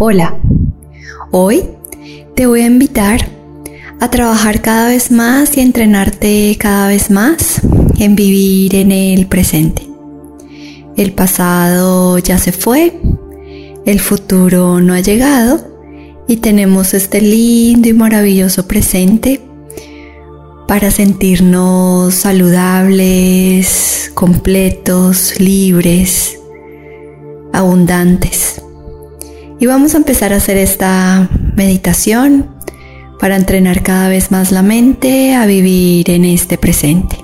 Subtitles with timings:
[0.00, 0.38] Hola,
[1.32, 1.64] hoy
[2.36, 3.20] te voy a invitar
[3.98, 7.60] a trabajar cada vez más y entrenarte cada vez más
[7.98, 9.88] en vivir en el presente.
[10.96, 13.00] El pasado ya se fue,
[13.86, 15.66] el futuro no ha llegado
[16.28, 19.40] y tenemos este lindo y maravilloso presente
[20.68, 26.38] para sentirnos saludables, completos, libres,
[27.52, 28.62] abundantes.
[29.60, 32.50] Y vamos a empezar a hacer esta meditación
[33.18, 37.16] para entrenar cada vez más la mente a vivir en este presente.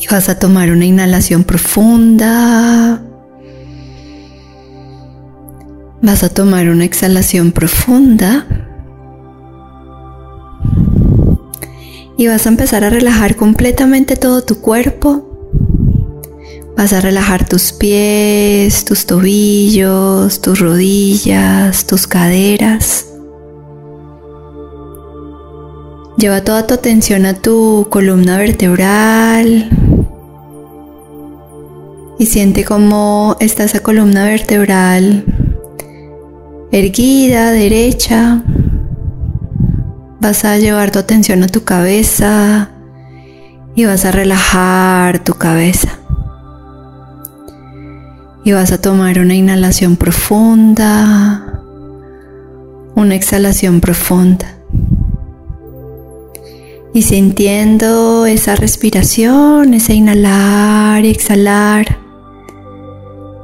[0.00, 3.02] Y vas a tomar una inhalación profunda.
[6.00, 8.46] Vas a tomar una exhalación profunda.
[12.18, 15.27] y vas a empezar a relajar completamente todo tu cuerpo.
[16.78, 23.04] Vas a relajar tus pies, tus tobillos, tus rodillas, tus caderas.
[26.16, 29.68] Lleva toda tu atención a tu columna vertebral
[32.18, 35.24] y siente cómo está esa columna vertebral
[36.70, 38.42] erguida, derecha,
[40.20, 42.70] Vas a llevar tu atención a tu cabeza
[43.76, 45.90] y vas a relajar tu cabeza.
[48.48, 51.60] Y vas a tomar una inhalación profunda,
[52.94, 54.56] una exhalación profunda.
[56.94, 61.98] Y sintiendo esa respiración, ese inhalar y exhalar,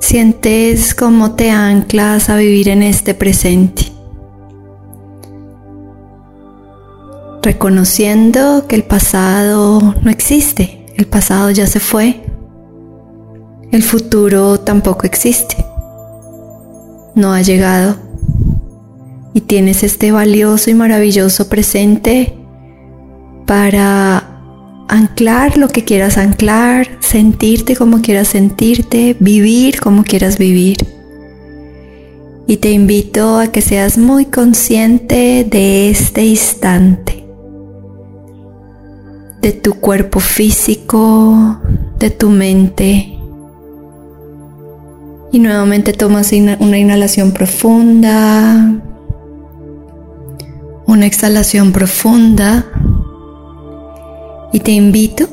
[0.00, 3.92] sientes cómo te anclas a vivir en este presente.
[7.42, 12.24] reconociendo que el pasado no existe, el pasado ya se fue,
[13.74, 15.56] el futuro tampoco existe,
[17.16, 17.96] no ha llegado
[19.32, 22.34] y tienes este valioso y maravilloso presente
[23.46, 30.76] para anclar lo que quieras anclar, sentirte como quieras sentirte, vivir como quieras vivir.
[32.46, 37.26] Y te invito a que seas muy consciente de este instante
[39.42, 41.60] de tu cuerpo físico,
[41.98, 43.13] de tu mente.
[45.34, 48.80] Y nuevamente tomas una inhalación profunda,
[50.86, 52.64] una exhalación profunda.
[54.52, 55.26] Y te invito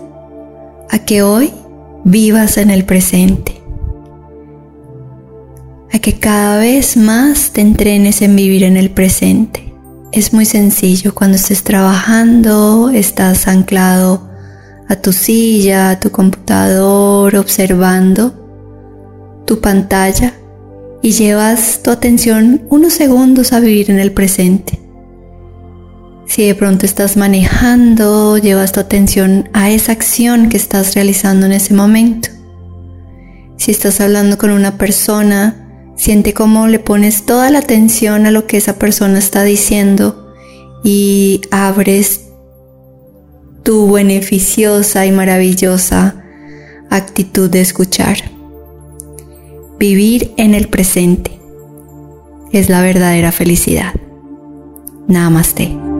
[0.90, 1.54] a que hoy
[2.04, 3.62] vivas en el presente.
[5.94, 9.72] A que cada vez más te entrenes en vivir en el presente.
[10.12, 14.28] Es muy sencillo, cuando estés trabajando, estás anclado
[14.90, 18.41] a tu silla, a tu computador, observando
[19.52, 20.34] tu pantalla
[21.02, 24.80] y llevas tu atención unos segundos a vivir en el presente.
[26.26, 31.52] Si de pronto estás manejando, llevas tu atención a esa acción que estás realizando en
[31.52, 32.30] ese momento.
[33.58, 38.48] Si estás hablando con una persona, Siente cómo le pones toda la atención a lo
[38.48, 40.34] que esa persona está diciendo
[40.84, 42.22] y abres
[43.62, 46.24] tu beneficiosa y maravillosa
[46.90, 48.18] actitud de escuchar.
[49.82, 51.32] Vivir en el presente
[52.52, 53.96] es la verdadera felicidad.
[55.08, 55.91] Namaste.